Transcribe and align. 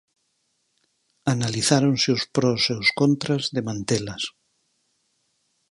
Analizáronse 1.33 2.09
os 2.17 2.23
pros 2.35 2.63
e 2.71 2.75
os 2.81 2.89
contras 2.99 3.43
de 3.55 3.61
mantelas. 3.67 4.23